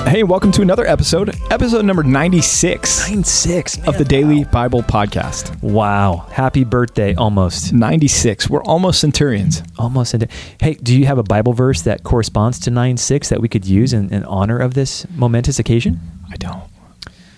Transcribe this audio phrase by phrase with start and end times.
[0.00, 5.62] Hey, welcome to another episode, episode number 96 Nine six of the Daily Bible Podcast.
[5.62, 6.26] Wow!
[6.30, 7.14] Happy birthday!
[7.14, 8.50] Almost, 96.
[8.50, 9.62] We're almost centurions.
[9.78, 10.12] almost.
[10.12, 10.28] Into,
[10.60, 13.64] hey, do you have a Bible verse that corresponds to nine six that we could
[13.64, 15.98] use in, in honor of this momentous occasion?
[16.30, 16.62] I don't.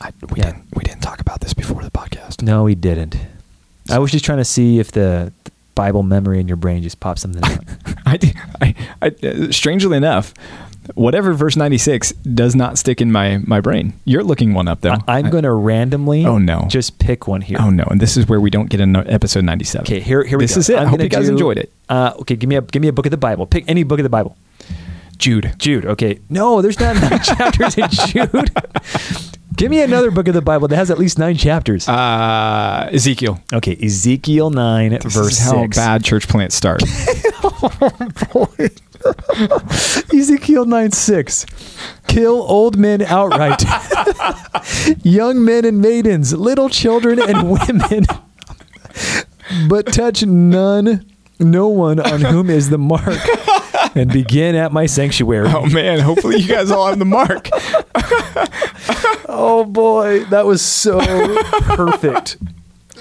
[0.00, 0.46] I, we, Yeah.
[0.52, 2.42] didn't, we didn't talk about this before the podcast.
[2.42, 3.16] No, we didn't.
[3.90, 6.98] I was just trying to see if the, the Bible memory in your brain just
[6.98, 7.58] popped something out.
[8.06, 10.34] I, did- I, I, uh, strangely enough,
[10.94, 13.94] whatever verse 96 does not stick in my, my brain.
[14.04, 14.94] You're looking one up, though.
[15.08, 16.24] I, am I- going to randomly.
[16.26, 16.66] Oh, no.
[16.68, 17.58] Just pick one here.
[17.60, 17.84] Oh, no.
[17.90, 19.86] And this is where we don't get into episode 97.
[19.86, 20.58] Okay, here here we This go.
[20.60, 20.78] This is it.
[20.78, 21.72] I I'm hope you guys do- enjoyed it.
[21.88, 23.46] Uh, okay, give me a give me a book of the Bible.
[23.46, 24.36] Pick any book of the Bible.
[25.18, 25.54] Jude.
[25.58, 25.86] Jude.
[25.86, 26.18] Okay.
[26.28, 28.50] No, there's not nine chapters in Jude.
[29.56, 31.88] Give me another book of the Bible that has at least nine chapters.
[31.88, 33.40] Uh, Ezekiel.
[33.52, 35.76] okay, Ezekiel nine, This verse is how six.
[35.76, 36.82] bad church plants start.
[40.14, 41.46] Ezekiel 9 6.
[42.06, 43.62] Kill old men outright,
[45.02, 48.06] young men and maidens, little children and women,
[49.68, 51.04] but touch none,
[51.40, 53.18] no one on whom is the mark,
[53.96, 55.48] and begin at my sanctuary.
[55.48, 55.98] oh, man.
[55.98, 57.48] Hopefully, you guys all have the mark.
[59.36, 61.00] Oh boy, that was so
[61.62, 62.36] perfect.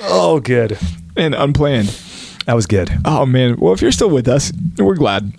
[0.01, 0.79] Oh, good.
[1.15, 1.89] And unplanned.
[2.47, 2.89] That was good.
[3.05, 3.57] Oh, man.
[3.57, 5.31] Well, if you're still with us, we're glad.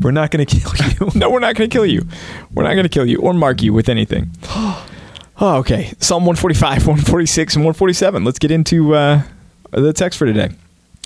[0.00, 1.10] We're not going to kill you.
[1.18, 2.06] No, we're not going to kill you.
[2.52, 4.30] We're not going to kill you or mark you with anything.
[4.48, 4.86] oh,
[5.40, 5.92] okay.
[5.98, 8.24] Psalm 145, 146, and 147.
[8.24, 9.22] Let's get into uh,
[9.70, 10.50] the text for today.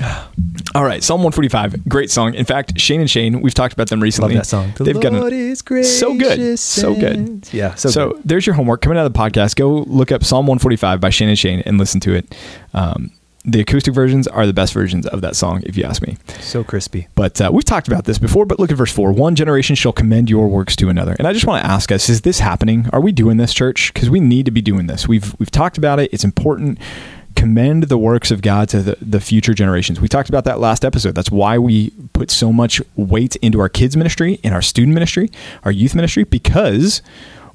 [0.74, 2.34] All right, Psalm 145, great song.
[2.34, 4.34] In fact, Shane and Shane, we've talked about them recently.
[4.34, 4.72] Love that song.
[4.78, 7.46] They've got Lord an, is gracious so good, so good.
[7.52, 8.22] Yeah, so, so, good.
[8.24, 9.57] there's your homework coming out of the podcast.
[9.57, 12.34] Go look up Psalm 145 by Shane and Shane and listen to it.
[12.73, 13.12] Um,
[13.45, 16.17] the acoustic versions are the best versions of that song, if you ask me.
[16.41, 17.08] so crispy.
[17.14, 19.13] But uh, we've talked about this before, but look at verse 4.
[19.13, 21.17] One generation shall commend your works to another.
[21.19, 22.89] And I just want to ask us, is this happening?
[22.92, 23.92] Are we doing this, church?
[23.92, 25.08] Because we need to be doing this.
[25.08, 26.13] We've, we've talked about it.
[26.13, 26.79] It's important.
[27.35, 30.01] Commend the works of God to the, the future generations.
[30.01, 31.14] We talked about that last episode.
[31.17, 35.31] That's why we put so much weight into our kids' ministry, in our student ministry,
[35.64, 37.02] our youth ministry, because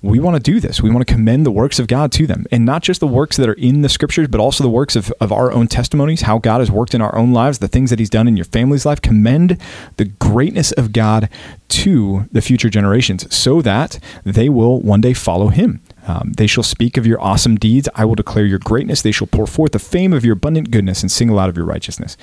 [0.01, 0.81] we want to do this.
[0.81, 2.45] We want to commend the works of God to them.
[2.51, 5.11] And not just the works that are in the scriptures, but also the works of,
[5.19, 7.99] of our own testimonies, how God has worked in our own lives, the things that
[7.99, 9.01] He's done in your family's life.
[9.01, 9.57] Commend
[9.97, 11.29] the greatness of God
[11.69, 15.81] to the future generations so that they will one day follow Him.
[16.07, 17.89] Um, they shall speak of your awesome deeds.
[17.95, 19.01] I will declare your greatness.
[19.01, 21.65] They shall pour forth the fame of your abundant goodness and sing aloud of your
[21.65, 22.15] righteousness.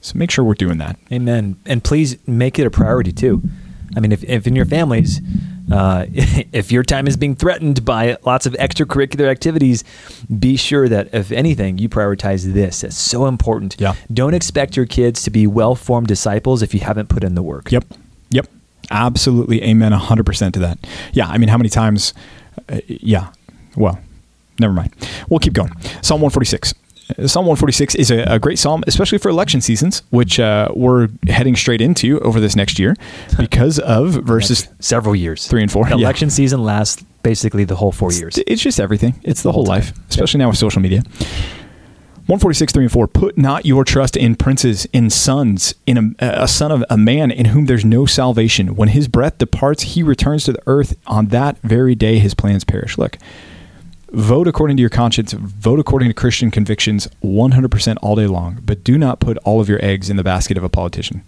[0.00, 0.98] So make sure we're doing that.
[1.10, 1.56] Amen.
[1.64, 3.42] And please make it a priority too.
[3.96, 5.20] I mean, if, if in your families,
[5.72, 6.06] uh,
[6.52, 9.84] if your time is being threatened by lots of extracurricular activities,
[10.38, 12.84] be sure that if anything, you prioritize this.
[12.84, 13.76] It's so important.
[13.78, 13.94] Yeah.
[14.12, 17.42] Don't expect your kids to be well formed disciples if you haven't put in the
[17.42, 17.70] work.
[17.72, 17.84] Yep.
[18.30, 18.48] Yep.
[18.90, 19.62] Absolutely.
[19.62, 19.92] Amen.
[19.92, 20.78] 100% to that.
[21.12, 21.28] Yeah.
[21.28, 22.14] I mean, how many times?
[22.68, 23.32] Uh, yeah.
[23.76, 23.98] Well,
[24.58, 24.94] never mind.
[25.28, 25.72] We'll keep going.
[26.02, 26.74] Psalm 146.
[27.26, 31.56] Psalm 146 is a, a great psalm, especially for election seasons, which uh, we're heading
[31.56, 32.94] straight into over this next year
[33.38, 34.68] because of verses.
[34.80, 35.46] Several years.
[35.46, 35.96] Three and four, The yeah.
[35.96, 38.38] election season lasts basically the whole four years.
[38.46, 39.14] It's just everything.
[39.22, 41.02] It's the whole whole life, especially now with social media.
[42.26, 43.08] 146, 3 and 4.
[43.08, 47.30] Put not your trust in princes, in sons, in a, a son of a man
[47.32, 48.76] in whom there's no salvation.
[48.76, 50.96] When his breath departs, he returns to the earth.
[51.08, 52.96] On that very day, his plans perish.
[52.96, 53.18] Look,
[54.12, 58.84] vote according to your conscience, vote according to Christian convictions 100% all day long, but
[58.84, 61.22] do not put all of your eggs in the basket of a politician.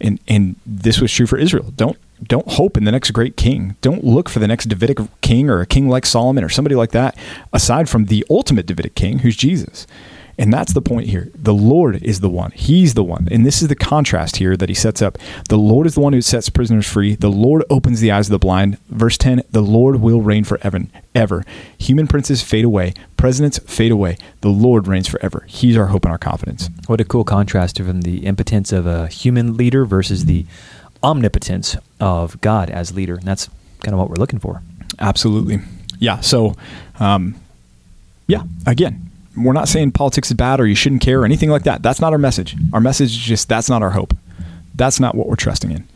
[0.00, 1.72] And, and this was true for Israel.
[1.76, 3.76] Don't don't hope in the next great king.
[3.80, 6.90] Don't look for the next Davidic king or a king like Solomon or somebody like
[6.90, 7.16] that,
[7.52, 9.86] aside from the ultimate Davidic king, who's Jesus.
[10.40, 11.30] And that's the point here.
[11.34, 12.50] The Lord is the one.
[12.52, 13.28] He's the one.
[13.30, 15.18] And this is the contrast here that he sets up.
[15.50, 17.14] The Lord is the one who sets prisoners free.
[17.14, 18.78] The Lord opens the eyes of the blind.
[18.88, 20.80] Verse 10 The Lord will reign forever.
[21.14, 21.44] Ever.
[21.76, 24.16] Human princes fade away, presidents fade away.
[24.40, 25.44] The Lord reigns forever.
[25.46, 26.70] He's our hope and our confidence.
[26.86, 30.46] What a cool contrast from the impotence of a human leader versus the
[31.02, 33.16] omnipotence of God as leader.
[33.16, 33.50] And that's
[33.80, 34.62] kind of what we're looking for.
[34.98, 35.58] Absolutely.
[35.98, 36.20] Yeah.
[36.20, 36.56] So,
[36.98, 37.34] um,
[38.26, 41.62] yeah, again, we're not saying politics is bad or you shouldn't care or anything like
[41.64, 41.82] that.
[41.82, 42.56] That's not our message.
[42.72, 44.14] Our message is just that's not our hope.
[44.74, 45.86] That's not what we're trusting in.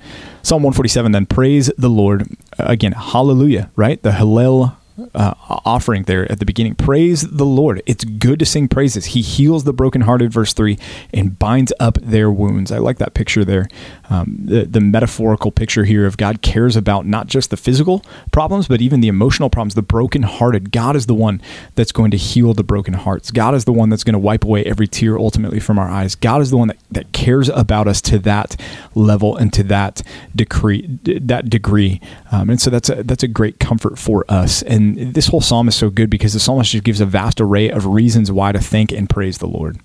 [0.42, 2.28] Psalm 147 then praise the Lord.
[2.58, 4.02] Uh, again, hallelujah, right?
[4.02, 4.76] The Hallel
[5.14, 6.74] uh, offering there at the beginning.
[6.74, 7.82] Praise the Lord.
[7.86, 9.06] It's good to sing praises.
[9.06, 10.78] He heals the brokenhearted, verse 3,
[11.12, 12.70] and binds up their wounds.
[12.70, 13.68] I like that picture there.
[14.08, 18.68] Um, the, the metaphorical picture here of God cares about not just the physical problems,
[18.68, 20.70] but even the emotional problems, the brokenhearted.
[20.70, 21.40] God is the one
[21.74, 23.30] that's going to heal the broken hearts.
[23.30, 26.14] God is the one that's going to wipe away every tear ultimately from our eyes.
[26.14, 28.60] God is the one that, that cares about us to that
[28.94, 30.02] level and to that
[30.36, 32.00] decree, that degree.
[32.30, 34.62] Um, and so that's a, that's a great comfort for us.
[34.62, 37.40] And and this whole psalm is so good because the psalmist just gives a vast
[37.40, 39.78] array of reasons why to thank and praise the Lord.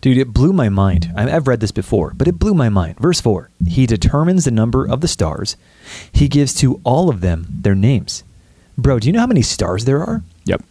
[0.00, 1.12] Dude, it blew my mind.
[1.16, 2.98] I've read this before, but it blew my mind.
[2.98, 5.56] Verse 4 He determines the number of the stars,
[6.12, 8.24] He gives to all of them their names.
[8.76, 10.22] Bro, do you know how many stars there are?
[10.44, 10.62] Yep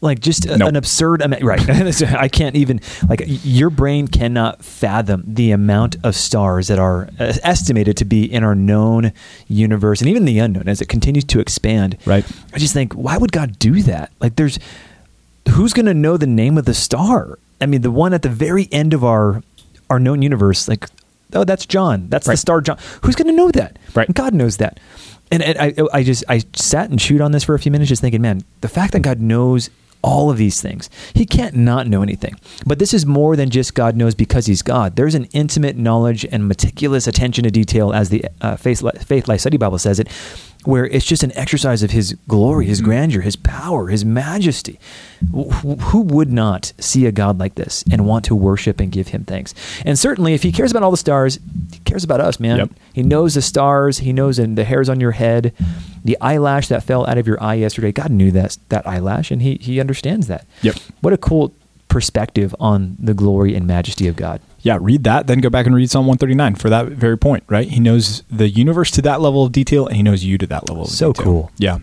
[0.00, 0.68] like just a, nope.
[0.68, 1.68] an absurd amount right.
[2.02, 7.32] I can't even like your brain cannot fathom the amount of stars that are uh,
[7.42, 9.12] estimated to be in our known
[9.48, 11.96] universe and even the unknown as it continues to expand.
[12.04, 12.24] Right.
[12.52, 14.12] I just think why would god do that?
[14.20, 14.58] Like there's
[15.50, 17.38] who's going to know the name of the star?
[17.60, 19.42] I mean the one at the very end of our
[19.88, 20.86] our known universe like
[21.32, 22.08] oh that's john.
[22.08, 22.34] That's right.
[22.34, 22.78] the star john.
[23.02, 23.78] Who's going to know that?
[23.94, 24.12] Right.
[24.12, 24.78] God knows that.
[25.28, 27.88] And, and I, I just I sat and chewed on this for a few minutes,
[27.88, 29.70] just thinking, man, the fact that God knows
[30.02, 30.88] all of these things.
[31.14, 32.36] He can't not know anything.
[32.64, 34.96] But this is more than just God knows because He's God.
[34.96, 39.56] There's an intimate knowledge and meticulous attention to detail, as the uh, Faith, Faithlife Study
[39.56, 40.08] Bible says it,
[40.66, 42.86] where it's just an exercise of His glory, His mm-hmm.
[42.86, 44.78] grandeur, His power, His majesty.
[45.32, 49.24] Who would not see a God like this and want to worship and give Him
[49.24, 49.54] thanks?
[49.84, 51.38] And certainly, if He cares about all the stars,
[51.72, 52.58] He cares about us, man.
[52.58, 52.70] Yep.
[52.92, 53.98] He knows the stars.
[53.98, 55.52] He knows the hairs on your head,
[56.04, 57.92] the eyelash that fell out of your eye yesterday.
[57.92, 60.46] God knew that that eyelash, and He He understands that.
[60.62, 60.76] Yep.
[61.00, 61.52] What a cool
[61.88, 65.76] perspective on the glory and majesty of God yeah, read that, then go back and
[65.76, 67.68] read Psalm 139 for that very point, right?
[67.68, 70.68] He knows the universe to that level of detail and he knows you to that
[70.68, 70.96] level of detail.
[70.96, 71.24] so detail.
[71.24, 71.50] cool.
[71.56, 71.78] Yeah.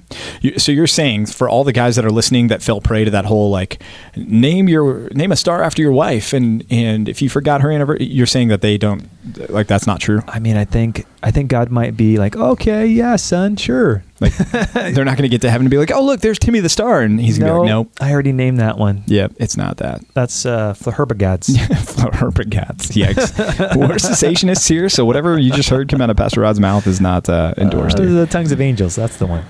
[0.58, 3.24] so you're saying for all the guys that are listening that fell prey to that
[3.24, 3.82] whole like
[4.18, 8.06] name your name a star after your wife and and if you forgot her anniversary,
[8.06, 9.10] you're saying that they don't
[9.50, 10.22] like that's not true.
[10.28, 14.36] I mean, I think I think God might be like, "Okay, yeah, son, sure." Like
[14.74, 16.70] they're not going to get to heaven and be like, "Oh, look, there's Timmy the
[16.70, 19.56] star," and he's going to be like, "Nope, I already named that one." Yeah, it's
[19.56, 20.02] not that.
[20.14, 21.56] That's uh, Flaherbagatz.
[21.56, 22.92] Flaherbagatz.
[22.92, 23.76] Yikes.
[23.78, 27.00] We're cessationists here, so whatever you just heard come out of Pastor Rod's mouth is
[27.00, 28.00] not uh, endorsed.
[28.00, 28.96] Uh, the tongues of angels.
[28.96, 29.46] That's the one.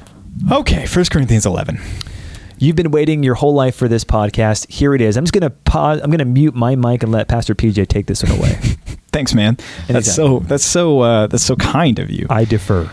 [0.51, 1.79] Okay, First Corinthians 11.
[2.63, 4.71] You've been waiting your whole life for this podcast.
[4.71, 5.18] Here it is.
[5.18, 6.00] I'm just gonna pause.
[6.01, 8.54] I'm gonna mute my mic and let Pastor PJ take this one away.
[9.12, 9.57] Thanks, man.
[9.88, 10.39] That's so.
[10.39, 11.01] That's so.
[11.01, 12.25] Uh, that's so kind of you.
[12.30, 12.89] I defer.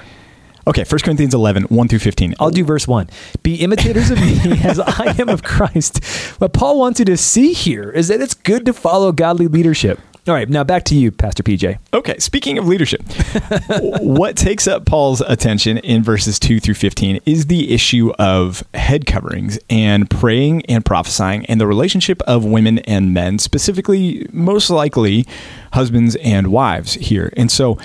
[0.66, 2.34] Okay, 1 Corinthians 11, 1 through 15.
[2.40, 3.10] I'll do verse 1.
[3.44, 6.04] Be imitators of me as I am of Christ.
[6.40, 10.00] What Paul wants you to see here is that it's good to follow godly leadership.
[10.28, 11.78] All right, now back to you, Pastor PJ.
[11.94, 13.00] Okay, speaking of leadership,
[14.00, 19.06] what takes up Paul's attention in verses 2 through 15 is the issue of head
[19.06, 25.26] coverings and praying and prophesying and the relationship of women and men, specifically, most likely,
[25.72, 27.32] husbands and wives here.
[27.38, 27.78] And so,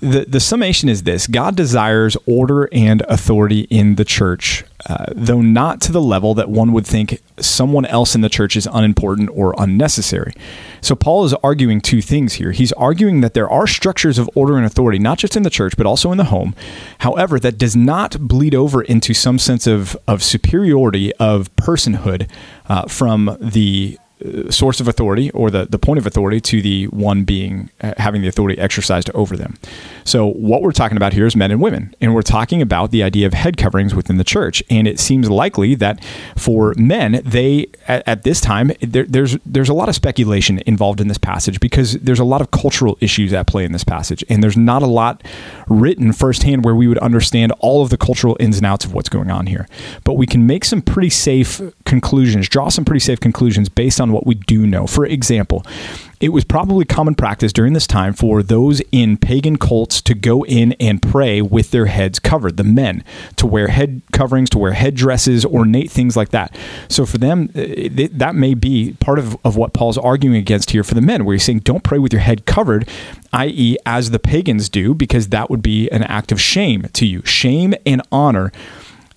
[0.00, 5.40] the, the summation is this God desires order and authority in the church, uh, though
[5.40, 9.30] not to the level that one would think someone else in the church is unimportant
[9.32, 10.32] or unnecessary.
[10.80, 12.52] So, Paul is arguing two things here.
[12.52, 15.76] He's arguing that there are structures of order and authority, not just in the church,
[15.76, 16.54] but also in the home.
[16.98, 22.28] However, that does not bleed over into some sense of, of superiority of personhood
[22.68, 23.98] uh, from the
[24.50, 28.22] source of authority or the, the point of authority to the one being uh, having
[28.22, 29.56] the authority exercised over them.
[30.04, 33.02] So, what we're talking about here is men and women, and we're talking about the
[33.02, 34.62] idea of head coverings within the church.
[34.68, 36.04] And it seems likely that
[36.36, 41.00] for men, they at, at this time there, there's there's a lot of speculation involved
[41.00, 44.24] in this passage because there's a lot of cultural issues at play in this passage,
[44.28, 45.22] and there's not a lot
[45.68, 49.08] written firsthand where we would understand all of the cultural ins and outs of what's
[49.08, 49.66] going on here.
[50.04, 54.09] But we can make some pretty safe conclusions, draw some pretty safe conclusions based on
[54.12, 54.86] what we do know.
[54.86, 55.64] For example,
[56.20, 60.44] it was probably common practice during this time for those in pagan cults to go
[60.44, 63.02] in and pray with their heads covered, the men,
[63.36, 66.54] to wear head coverings, to wear headdresses, ornate things like that.
[66.88, 67.62] So for them, uh,
[68.12, 71.34] that may be part of, of what Paul's arguing against here for the men, where
[71.34, 72.86] he's saying, don't pray with your head covered,
[73.32, 77.22] i.e., as the pagans do, because that would be an act of shame to you.
[77.24, 78.52] Shame and honor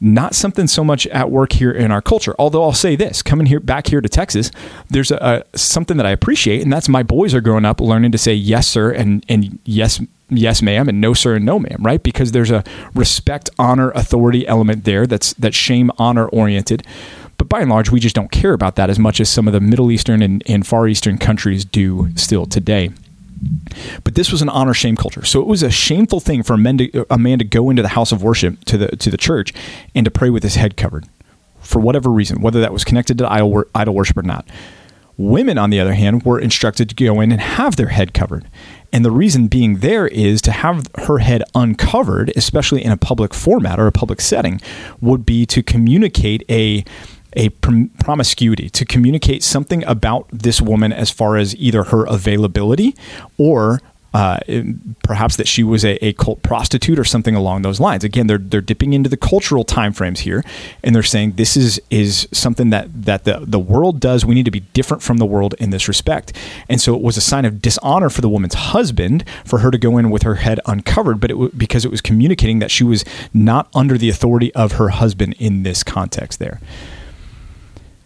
[0.03, 2.35] not something so much at work here in our culture.
[2.37, 4.51] Although I'll say this, coming here back here to Texas,
[4.89, 8.11] there's a, a, something that I appreciate, and that's my boys are growing up learning
[8.11, 11.77] to say yes sir and and yes yes ma'am and no sir and no ma'am,
[11.79, 12.03] right?
[12.03, 16.85] Because there's a respect, honor, authority element there that's that shame honor oriented.
[17.37, 19.53] But by and large, we just don't care about that as much as some of
[19.53, 22.91] the Middle Eastern and, and Far Eastern countries do still today.
[24.03, 25.25] But this was an honor shame culture.
[25.25, 27.81] So it was a shameful thing for a man, to, a man to go into
[27.81, 29.53] the house of worship to the to the church
[29.95, 31.05] and to pray with his head covered
[31.63, 34.47] for whatever reason, whether that was connected to idol, idol worship or not.
[35.15, 38.47] Women, on the other hand, were instructed to go in and have their head covered.
[38.91, 43.33] And the reason being there is to have her head uncovered, especially in a public
[43.33, 44.59] format or a public setting,
[45.01, 46.83] would be to communicate a
[47.35, 52.95] a prom- promiscuity to communicate something about this woman as far as either her availability
[53.37, 53.81] or
[54.13, 54.39] uh,
[55.03, 58.03] perhaps that she was a, a, cult prostitute or something along those lines.
[58.03, 60.43] Again, they're they're dipping into the cultural timeframes here,
[60.83, 64.23] and they're saying this is is something that that the the world does.
[64.23, 66.33] We need to be different from the world in this respect.
[66.69, 69.79] And so it was a sign of dishonor for the woman's husband for her to
[69.79, 72.83] go in with her head uncovered, but it w- because it was communicating that she
[72.83, 76.37] was not under the authority of her husband in this context.
[76.37, 76.59] There.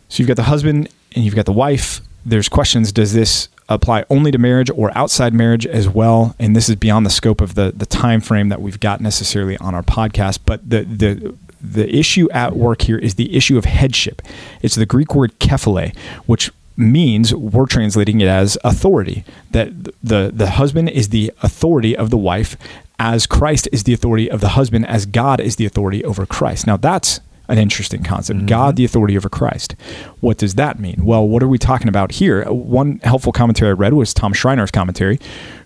[0.10, 2.02] So you've got the husband and you've got the wife.
[2.26, 2.92] There's questions.
[2.92, 6.36] Does this apply only to marriage or outside marriage as well.
[6.40, 9.58] And this is beyond the scope of the the time frame that we've got necessarily
[9.58, 10.40] on our podcast.
[10.46, 14.22] But the the the issue at work here is the issue of headship.
[14.62, 15.96] It's the Greek word kephale,
[16.26, 19.24] which means we're translating it as authority.
[19.52, 22.56] That the the husband is the authority of the wife,
[23.00, 26.68] as Christ is the authority of the husband, as God is the authority over Christ.
[26.68, 28.40] Now that's an interesting concept.
[28.40, 28.48] Mm-hmm.
[28.48, 29.76] God, the authority over Christ.
[30.20, 31.06] What does that mean?
[31.06, 32.44] Well, what are we talking about here?
[32.46, 35.20] One helpful commentary I read was Tom Schreiner's commentary,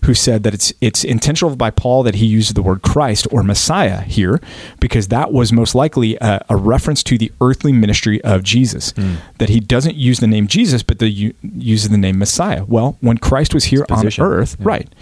[0.04, 3.42] who said that it's it's intentional by Paul that he uses the word Christ or
[3.42, 4.40] Messiah here
[4.80, 8.92] because that was most likely a, a reference to the earthly ministry of Jesus.
[8.92, 9.16] Mm.
[9.38, 12.64] That he doesn't use the name Jesus, but the, uses the name Messiah.
[12.64, 14.66] Well, when Christ was here on earth, yeah.
[14.66, 14.94] right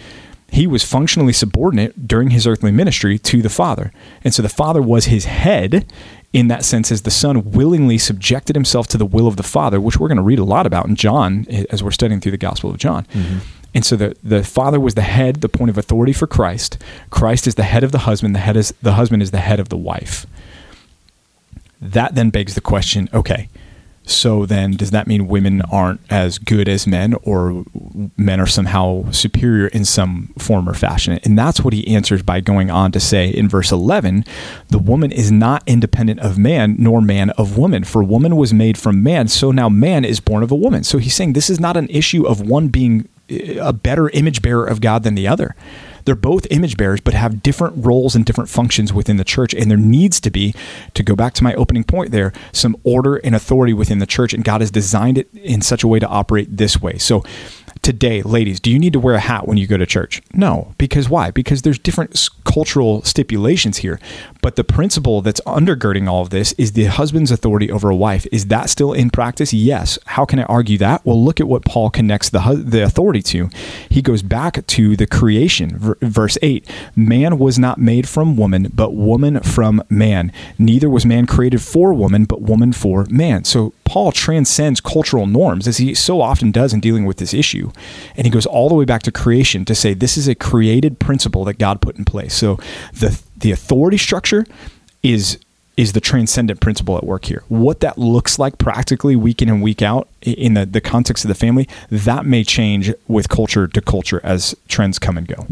[0.50, 3.92] he was functionally subordinate during his earthly ministry to the Father.
[4.24, 5.86] And so the Father was his head
[6.32, 9.80] in that sense as the Son willingly subjected himself to the will of the Father,
[9.80, 12.38] which we're going to read a lot about in John as we're studying through the
[12.38, 13.04] Gospel of John.
[13.06, 13.38] Mm-hmm.
[13.74, 16.78] And so the, the Father was the head, the point of authority for Christ.
[17.10, 19.60] Christ is the head of the husband, the head is the husband is the head
[19.60, 20.26] of the wife.
[21.80, 23.48] That then begs the question, okay,
[24.04, 27.64] so then, does that mean women aren't as good as men, or
[28.16, 31.20] men are somehow superior in some form or fashion?
[31.22, 34.24] And that's what he answers by going on to say in verse 11
[34.68, 37.84] the woman is not independent of man, nor man of woman.
[37.84, 40.82] For woman was made from man, so now man is born of a woman.
[40.82, 44.42] So he's saying this is not an issue of one being eh, a better image
[44.42, 45.54] bearer of God than the other.
[46.04, 49.54] They're both image bearers, but have different roles and different functions within the church.
[49.54, 50.54] And there needs to be,
[50.94, 54.32] to go back to my opening point there, some order and authority within the church.
[54.32, 56.98] And God has designed it in such a way to operate this way.
[56.98, 57.24] So
[57.82, 60.22] today, ladies, do you need to wear a hat when you go to church?
[60.32, 60.74] No.
[60.78, 61.30] Because why?
[61.30, 64.00] Because there's different cultural stipulations here.
[64.42, 68.26] But the principle that's undergirding all of this is the husband's authority over a wife.
[68.32, 69.52] Is that still in practice?
[69.52, 69.98] Yes.
[70.06, 71.04] How can I argue that?
[71.04, 73.50] Well, look at what Paul connects the, the authority to.
[73.88, 78.94] He goes back to the creation, verse 8 Man was not made from woman, but
[78.94, 80.32] woman from man.
[80.58, 83.44] Neither was man created for woman, but woman for man.
[83.44, 87.72] So Paul transcends cultural norms, as he so often does in dealing with this issue.
[88.16, 91.00] And he goes all the way back to creation to say this is a created
[91.00, 92.34] principle that God put in place.
[92.34, 92.56] So
[92.92, 94.46] the the authority structure
[95.02, 95.38] is
[95.76, 97.42] is the transcendent principle at work here.
[97.48, 101.28] What that looks like practically week in and week out in the, the context of
[101.28, 105.46] the family, that may change with culture to culture as trends come and go.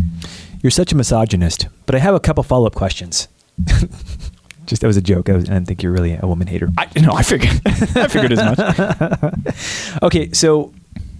[0.62, 3.28] You're such a misogynist, but I have a couple follow up questions.
[4.66, 5.30] Just that was a joke.
[5.30, 6.68] I, was, I, didn't think you're really a woman hater.
[6.76, 7.58] I no, I figured.
[7.66, 10.02] I figured as much.
[10.02, 10.74] okay, so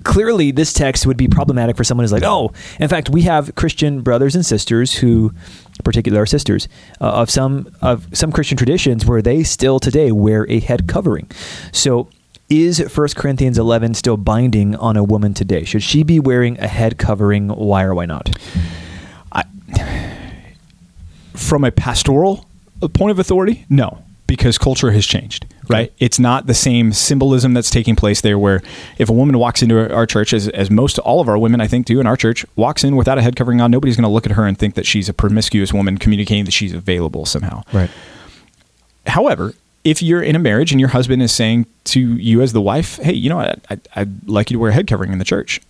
[0.09, 2.51] clearly this text would be problematic for someone who's like, oh,
[2.81, 5.33] in fact, we have Christian brothers and sisters who,
[5.85, 6.67] particularly our sisters,
[7.01, 11.31] uh, of some of some Christian traditions where they still today wear a head covering.
[11.73, 12.09] So
[12.49, 15.65] is 1 Corinthians 11 still binding on a woman today?
[15.65, 17.51] Should she be wearing a head covering?
[17.51, 18.31] Why or why not?
[19.31, 19.45] I,
[21.35, 22.47] from a pastoral
[22.95, 25.93] point of authority, no because culture has changed, right?
[25.99, 28.39] It's not the same symbolism that's taking place there.
[28.39, 28.63] Where
[28.99, 31.67] if a woman walks into our church, as, as most all of our women, I
[31.67, 34.11] think, do in our church, walks in without a head covering on, nobody's going to
[34.11, 37.63] look at her and think that she's a promiscuous woman communicating that she's available somehow.
[37.73, 37.91] Right.
[39.07, 42.61] However, if you're in a marriage and your husband is saying to you as the
[42.61, 45.19] wife, "Hey, you know, I, I, I'd like you to wear a head covering in
[45.19, 45.61] the church,"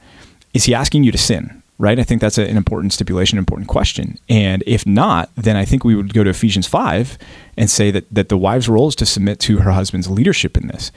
[0.53, 1.58] is he asking you to sin?
[1.79, 1.99] Right?
[1.99, 4.19] I think that's an important stipulation, important question.
[4.29, 7.17] And if not, then I think we would go to Ephesians 5
[7.57, 10.67] and say that, that the wife's role is to submit to her husband's leadership in
[10.67, 10.91] this.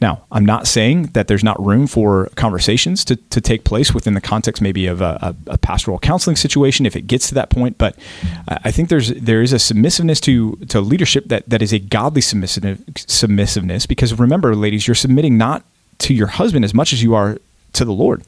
[0.00, 4.14] Now, I'm not saying that there's not room for conversations to, to take place within
[4.14, 7.50] the context maybe of a, a, a pastoral counseling situation if it gets to that
[7.50, 7.78] point.
[7.78, 7.96] But
[8.48, 12.20] I think there's there is a submissiveness to to leadership that, that is a godly
[12.20, 15.64] submissive, submissiveness because remember, ladies, you're submitting not
[15.98, 17.38] to your husband as much as you are
[17.74, 18.24] to the Lord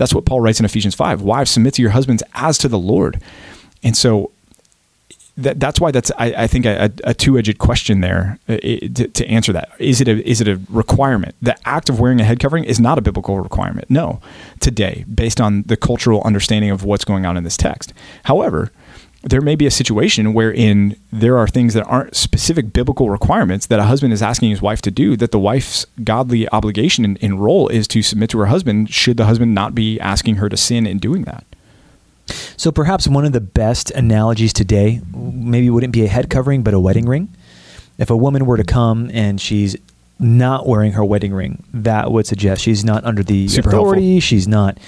[0.00, 1.20] That's what Paul writes in Ephesians 5.
[1.20, 3.20] Wives, submit to your husbands as to the Lord.
[3.82, 4.30] And so
[5.36, 9.26] that, that's why that's I, I think a, a, two-edged question there uh, to, to,
[9.26, 12.40] answer that is it a is it a requirement the act of wearing a head
[12.40, 14.20] covering is not a biblical requirement no
[14.58, 18.72] today based on the cultural understanding of what's going on in this text however
[19.22, 23.78] there may be a situation wherein there are things that aren't specific biblical requirements that
[23.78, 27.42] a husband is asking his wife to do that the wife's godly obligation and, and
[27.42, 30.56] role is to submit to her husband should the husband not be asking her to
[30.56, 31.44] sin in doing that.
[32.56, 36.74] So perhaps one of the best analogies today maybe wouldn't be a head covering but
[36.74, 37.28] a wedding ring.
[37.98, 39.76] If a woman were to come and she's
[40.20, 44.12] not wearing her wedding ring, that would suggest she's not under the Super authority.
[44.12, 44.20] Helpful.
[44.20, 44.78] She's not,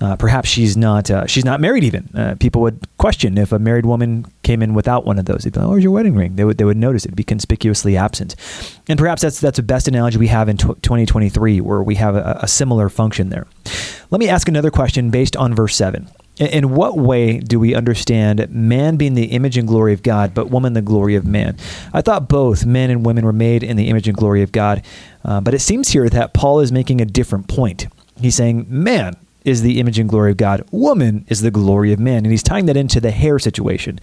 [0.00, 1.84] uh, perhaps she's not, uh, she's not married.
[1.84, 5.44] Even uh, people would question if a married woman came in without one of those.
[5.44, 7.16] They'd be like, "Oh, where's your wedding ring?" They would they would notice it, would
[7.16, 8.34] be conspicuously absent.
[8.88, 12.16] And perhaps that's that's the best analogy we have in t- 2023, where we have
[12.16, 13.46] a, a similar function there.
[14.10, 16.08] Let me ask another question based on verse seven.
[16.38, 20.50] In what way do we understand man being the image and glory of God, but
[20.50, 21.56] woman the glory of man?
[21.92, 24.84] I thought both men and women were made in the image and glory of God,
[25.24, 27.88] uh, but it seems here that Paul is making a different point.
[28.20, 31.98] He's saying man is the image and glory of God, woman is the glory of
[31.98, 33.98] man, and he's tying that into the hair situation.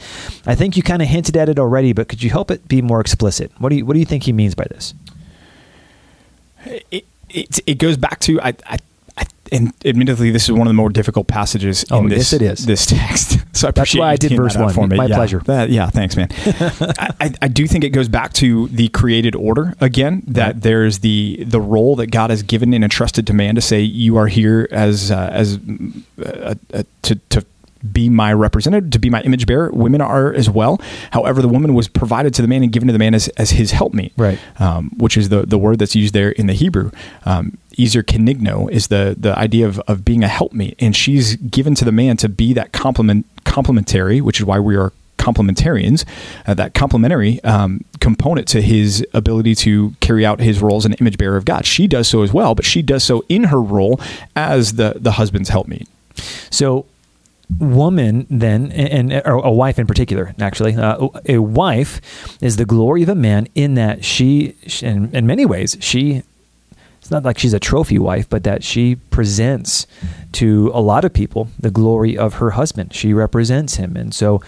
[0.45, 2.81] I think you kind of hinted at it already, but could you help it be
[2.81, 3.51] more explicit?
[3.59, 4.93] What do you what do you think he means by this?
[6.65, 8.79] It it, it goes back to I, I
[9.51, 12.41] and admittedly, this is one of the more difficult passages oh, in this, yes, it
[12.41, 12.65] is.
[12.65, 13.39] this text.
[13.55, 14.73] So I That's why I did verse one.
[14.73, 14.97] For me.
[14.97, 15.39] My yeah, pleasure.
[15.45, 16.27] That, yeah, thanks, man.
[17.21, 20.23] I, I, do think it goes back to the created order again.
[20.27, 20.61] That right.
[20.61, 24.17] there's the the role that God has given and entrusted to man to say you
[24.17, 25.57] are here as uh, as
[26.21, 27.45] uh, uh, to to
[27.91, 29.69] be my representative, to be my image bearer.
[29.71, 30.79] Women are as well.
[31.11, 33.51] However, the woman was provided to the man and given to the man as, as
[33.51, 34.39] his helpmeet, right?
[34.59, 36.91] Um, which is the, the word that's used there in the Hebrew.
[37.25, 41.75] Um, Ezer kenegdo is the the idea of, of being a helpmeet, and she's given
[41.75, 46.05] to the man to be that complement complementary, which is why we are complementarians,
[46.45, 50.93] uh, that complementary um, component to his ability to carry out his role as an
[50.93, 51.65] image bearer of God.
[51.65, 53.99] She does so as well, but she does so in her role
[54.35, 55.87] as the the husband's helpmeet.
[56.49, 56.85] So
[57.59, 60.75] woman then and, a wife in particular actually.
[60.75, 62.01] Uh, a wife
[62.41, 66.23] is the glory of a man in that she in, in many ways she
[66.99, 69.85] it's not like she's a trophy wife but that she presents
[70.33, 72.93] to a lot of people the glory of her husband.
[72.93, 73.95] She represents him.
[73.95, 74.41] And so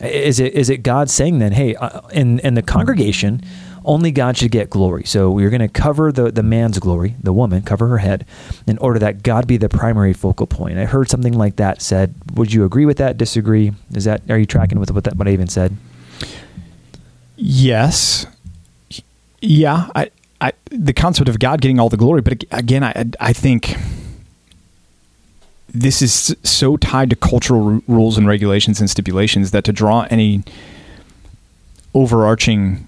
[0.00, 3.42] is it is it god saying then hey uh, in in the congregation
[3.88, 5.04] only God should get glory.
[5.04, 8.26] So we're going to cover the, the man's glory, the woman, cover her head,
[8.66, 10.78] in order that God be the primary focal point.
[10.78, 12.14] I heard something like that said.
[12.34, 13.16] Would you agree with that?
[13.16, 13.72] Disagree?
[13.94, 15.74] Is that are you tracking with what that what I even said?
[17.36, 18.26] Yes.
[19.40, 19.88] Yeah.
[19.94, 23.74] I, I the concept of God getting all the glory, but again, I I think
[25.72, 30.42] this is so tied to cultural rules and regulations and stipulations that to draw any
[31.94, 32.87] overarching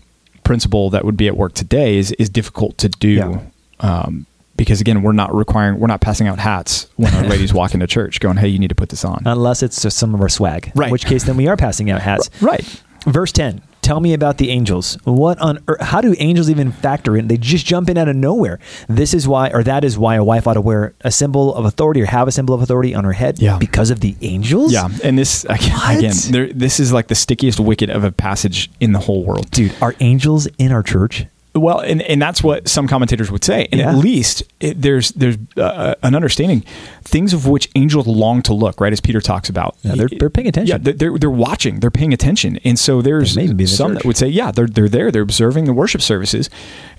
[0.50, 3.08] principle that would be at work today is is difficult to do.
[3.12, 3.40] Yeah.
[3.78, 7.72] Um, because again, we're not requiring, we're not passing out hats when our ladies walk
[7.72, 10.20] into church, going, "Hey, you need to put this on." Unless it's just some of
[10.20, 10.86] our swag, right?
[10.86, 12.64] In which case, then we are passing out hats, right?
[13.06, 14.96] Verse ten: Tell me about the angels.
[15.02, 17.26] What on earth, how do angels even factor in?
[17.26, 18.60] They just jump in out of nowhere.
[18.88, 21.64] This is why, or that is why, a wife ought to wear a symbol of
[21.64, 23.40] authority or have a symbol of authority on her head.
[23.40, 23.58] Yeah.
[23.58, 24.72] because of the angels.
[24.72, 28.70] Yeah, and this again, again there, this is like the stickiest wicket of a passage
[28.78, 29.74] in the whole world, dude.
[29.82, 31.26] Are angels in our church?
[31.54, 33.66] Well, and, and that's what some commentators would say.
[33.72, 33.90] And Yeah.
[33.90, 36.64] at least it, there's there's uh, an understanding
[37.02, 38.92] things of which angels long to look, right?
[38.92, 40.80] As Peter talks about, Yeah, they're- they're paying attention.
[40.84, 43.70] Yeah, they're- they're watching, they're paying attention, and so there's They may even be in
[43.70, 43.98] the some church.
[44.02, 46.48] that would say, yeah, they're they're there, they're observing the worship services,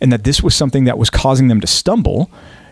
[0.02, 2.30] and that this was something that was causing them to stumble,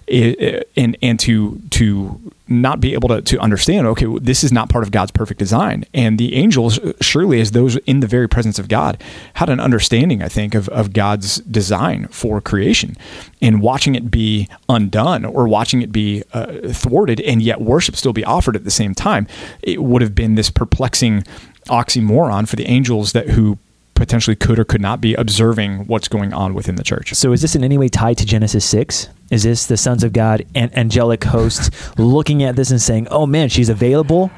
[0.09, 4.83] and and to to not be able to, to understand okay this is not part
[4.83, 5.85] of god's perfect design.
[5.93, 9.01] And the angels surely as those in the very presence of god
[9.35, 12.95] had an understanding i think of, of god's design for creation.
[13.41, 18.13] And watching it be undone or watching it be uh, thwarted and yet worship still
[18.13, 19.27] be offered at the same time
[19.61, 21.23] it would have been this perplexing
[21.67, 23.57] oxymoron for the angels that who
[23.99, 27.41] potentially could or could not be observing what's going on within the church So is
[27.41, 29.09] this in any way tied to Genesis six?
[29.29, 33.27] Is this the sons of God and angelic hosts looking at this and saying, "Oh
[33.27, 34.31] man, she's available"?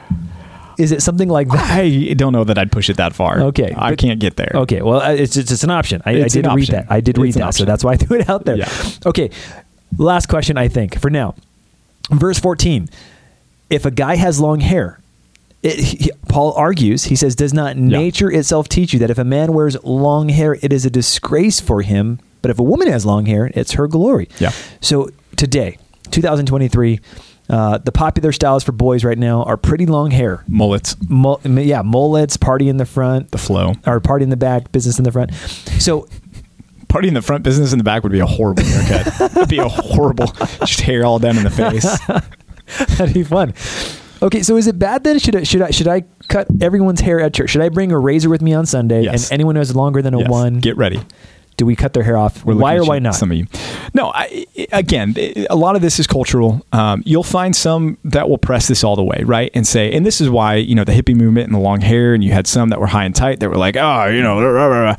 [0.78, 1.80] Is it something like that?
[1.80, 3.40] I don't know that I'd push it that far.
[3.40, 4.52] Okay, I but- can't get there.
[4.56, 6.02] Okay, well, it's it's, it's an option.
[6.06, 6.76] I, I did read option.
[6.76, 6.88] that.
[6.90, 8.58] I did read an that, so that's why I threw it out there.
[8.58, 8.70] Yeah.
[9.06, 9.30] Okay,
[9.98, 10.58] last question.
[10.58, 11.36] I think for now,
[12.10, 12.90] verse fourteen.
[13.70, 15.00] If a guy has long hair,
[15.64, 17.06] it, he, Paul argues.
[17.06, 20.58] He says, "Does not nature itself teach you that if a man wears long hair,
[20.62, 22.20] it is a disgrace for him?
[22.42, 24.52] But if a woman has long hair, it's her glory." Yeah.
[24.82, 25.78] So today,
[26.12, 27.00] 2023,
[27.50, 30.42] Uh, the popular styles for boys right now are pretty long hair.
[30.48, 33.74] Mullets, Mul- yeah, mullets, party in the front, the flow.
[33.86, 35.34] or party in the back, business in the front.
[35.80, 36.08] So
[36.88, 39.32] Party in the front, business in the back would be a horrible haircut.
[39.36, 40.28] It'd be a horrible,
[40.66, 41.86] just hair all down in the face.
[42.98, 43.54] That'd be fun.
[44.24, 45.18] Okay, so is it bad then?
[45.20, 47.50] Should I, should I should I cut everyone's hair at church?
[47.52, 49.04] Should I bring a razor with me on Sunday?
[49.04, 49.30] Yes.
[49.30, 50.30] And anyone who has longer than a Yes.
[50.30, 51.00] one, Get ready.
[51.58, 52.46] do we cut their hair off?
[52.46, 53.16] We're why or why not?
[53.16, 53.48] Some of you.
[53.96, 55.16] No, I, again,
[55.50, 56.64] a lot of this is cultural.
[56.72, 59.50] Um, you'll find some that will press this all the way, right?
[59.56, 62.14] And say, and this is why, you know, the hippie movement and the long hair,
[62.14, 64.40] and you had some that were high and tight that were like, oh, you know,
[64.42, 64.96] rah, rah, rah.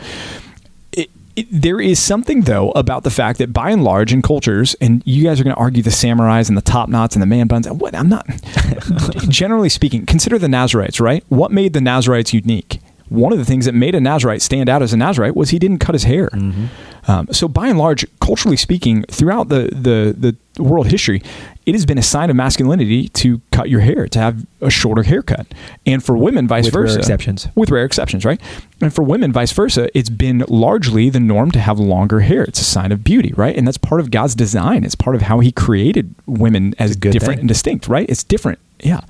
[1.34, 5.02] It, there is something though about the fact that by and large in cultures, and
[5.06, 7.46] you guys are going to argue the samurais and the top knots and the man
[7.46, 7.68] buns.
[7.68, 8.26] What I'm not.
[9.28, 11.24] generally speaking, consider the Nazarites, right?
[11.28, 12.80] What made the Nazarites unique?
[13.08, 15.58] One of the things that made a Nazarite stand out as a Nazarite was he
[15.58, 16.30] didn't cut his hair.
[16.30, 16.66] Mm-hmm.
[17.08, 21.22] Um, so, by and large, culturally speaking, throughout the, the the world history,
[21.66, 25.02] it has been a sign of masculinity to cut your hair, to have a shorter
[25.02, 25.46] haircut,
[25.86, 26.98] and for women, vice With rare versa.
[26.98, 27.48] exceptions.
[27.54, 28.40] With rare exceptions, right?
[28.80, 32.42] And for women, vice versa, it's been largely the norm to have longer hair.
[32.44, 33.56] It's a sign of beauty, right?
[33.56, 34.84] And that's part of God's design.
[34.84, 37.40] It's part of how He created women as good different thing.
[37.40, 38.08] and distinct, right?
[38.08, 39.00] It's different, yeah.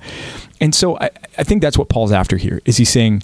[0.61, 2.61] And so I, I think that's what Paul's after here.
[2.65, 3.21] Is he saying?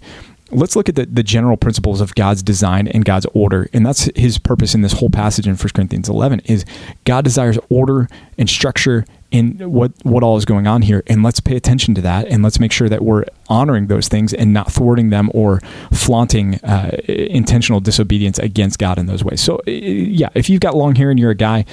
[0.51, 3.69] Let's look at the, the general principles of God's design and God's order.
[3.73, 6.65] And that's his purpose in this whole passage in 1 Corinthians 11 is
[7.05, 8.07] God desires order
[8.37, 11.03] and structure in what, what all is going on here.
[11.07, 12.27] And let's pay attention to that.
[12.27, 15.61] And let's make sure that we're honoring those things and not thwarting them or
[15.93, 19.41] flaunting uh, intentional disobedience against God in those ways.
[19.41, 21.65] So, uh, yeah, if you've got long hair and you're a guy,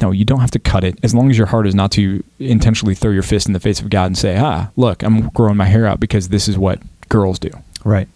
[0.00, 2.24] no, you don't have to cut it as long as your heart is not to
[2.40, 5.56] intentionally throw your fist in the face of God and say, ah, look, I'm growing
[5.56, 7.50] my hair out because this is what girls do.
[7.84, 8.08] Right.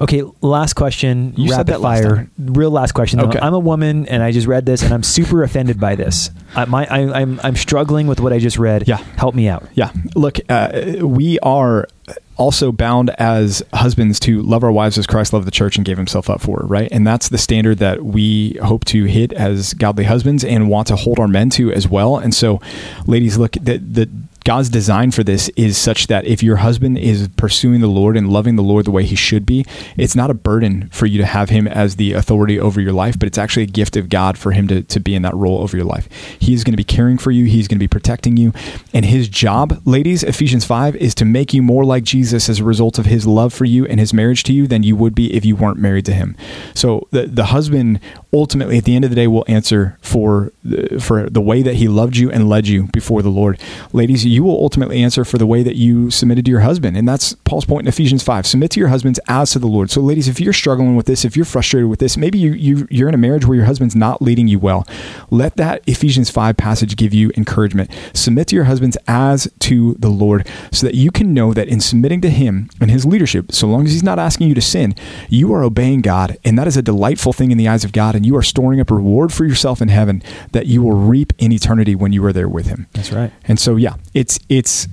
[0.00, 0.22] Okay.
[0.40, 1.34] Last question.
[1.36, 2.16] You said rapid fire.
[2.16, 2.30] time.
[2.38, 3.18] Real last question.
[3.18, 3.26] though.
[3.28, 3.38] Okay.
[3.38, 6.30] I'm a woman, and I just read this, and I'm super offended by this.
[6.56, 8.88] I, my, I, I'm I'm struggling with what I just read.
[8.88, 8.96] Yeah.
[8.96, 9.68] Help me out.
[9.74, 9.92] Yeah.
[10.14, 11.86] Look, uh, we are
[12.40, 15.98] also bound as husbands to love our wives as Christ loved the church and gave
[15.98, 16.88] himself up for right?
[16.90, 20.96] And that's the standard that we hope to hit as godly husbands and want to
[20.96, 22.16] hold our men to as well.
[22.16, 22.60] And so,
[23.06, 24.08] ladies, look, the, the
[24.44, 28.30] God's design for this is such that if your husband is pursuing the Lord and
[28.30, 31.26] loving the Lord the way he should be, it's not a burden for you to
[31.26, 34.38] have him as the authority over your life, but it's actually a gift of God
[34.38, 36.08] for him to, to be in that role over your life.
[36.38, 38.52] He's going to be caring for you, he's going to be protecting you.
[38.94, 42.64] And his job, ladies, Ephesians 5, is to make you more like Jesus as a
[42.64, 45.34] result of his love for you and his marriage to you than you would be
[45.34, 46.36] if you weren't married to him.
[46.74, 48.00] So the, the husband
[48.32, 51.74] ultimately at the end of the day will answer for the, for the way that
[51.74, 53.60] he loved you and led you before the Lord.
[53.92, 56.96] Ladies, you will ultimately answer for the way that you submitted to your husband.
[56.96, 58.46] And that's Paul's point in Ephesians 5.
[58.46, 59.90] Submit to your husbands as to the Lord.
[59.90, 62.86] So ladies, if you're struggling with this, if you're frustrated with this, maybe you, you
[62.90, 64.86] you're in a marriage where your husband's not leading you well.
[65.30, 67.90] Let that Ephesians 5 passage give you encouragement.
[68.14, 71.80] Submit to your husbands as to the Lord so that you can know that in
[71.80, 74.94] submitting to him and his leadership, so long as he's not asking you to sin,
[75.28, 76.38] you are obeying God.
[76.44, 78.14] And that is a delightful thing in the eyes of God.
[78.14, 81.52] And you are storing up reward for yourself in heaven that you will reap in
[81.52, 82.86] eternity when you are there with him.
[82.92, 83.32] That's right.
[83.44, 84.86] And so, yeah, it's it's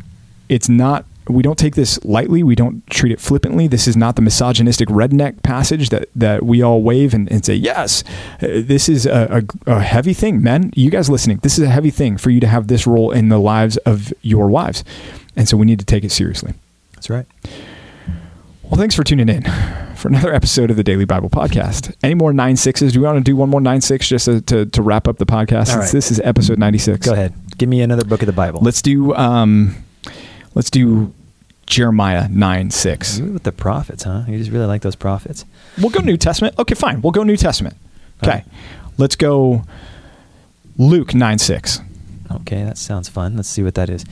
[0.47, 1.05] it's not.
[1.29, 2.41] We don't take this lightly.
[2.41, 3.67] We don't treat it flippantly.
[3.67, 7.53] This is not the misogynistic redneck passage that, that we all wave and, and say,
[7.53, 8.05] yes,
[8.39, 10.41] this is a, a, a heavy thing.
[10.41, 13.11] Men, you guys listening, this is a heavy thing for you to have this role
[13.11, 14.85] in the lives of your wives.
[15.35, 16.53] And so we need to take it seriously.
[16.93, 17.25] That's right.
[18.63, 19.43] Well, thanks for tuning in
[19.97, 21.93] for another episode of the Daily Bible Podcast.
[22.03, 22.93] Any more nine sixes?
[22.93, 25.17] Do we want to do one more nine six just to, to, to wrap up
[25.17, 25.75] the podcast?
[25.75, 25.91] Right.
[25.91, 27.05] This is episode 96.
[27.05, 27.33] Go ahead.
[27.57, 28.59] Give me another book of the Bible.
[28.61, 29.83] Let's do um,
[30.53, 31.13] let's do
[31.65, 33.19] Jeremiah nine six.
[33.19, 34.23] Ooh, with the prophets, huh?
[34.27, 35.43] You just really like those prophets.
[35.77, 36.57] We'll go New Testament.
[36.59, 37.01] Okay, fine.
[37.01, 37.75] We'll go New Testament.
[38.23, 38.45] Okay, right.
[38.97, 39.63] let's go
[40.77, 41.79] Luke nine six.
[42.31, 43.35] Okay, that sounds fun.
[43.35, 44.05] Let's see what that is.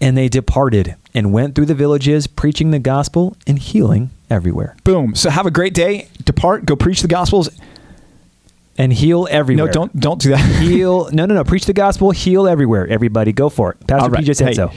[0.00, 4.76] And they departed and went through the villages, preaching the gospel and healing everywhere.
[4.82, 5.14] Boom.
[5.14, 6.08] So have a great day.
[6.24, 6.64] Depart.
[6.64, 7.50] Go preach the gospels.
[8.80, 9.66] And heal everywhere.
[9.66, 10.38] No, don't don't do that.
[10.62, 11.10] heal.
[11.12, 11.44] No, no, no.
[11.44, 12.12] Preach the gospel.
[12.12, 12.86] Heal everywhere.
[12.88, 13.86] Everybody, go for it.
[13.86, 14.20] Pastor All right.
[14.20, 14.72] P just said Hey, so.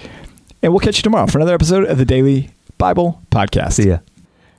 [0.62, 3.74] And we'll catch you tomorrow for another episode of the Daily Bible Podcast.
[3.74, 4.00] See ya.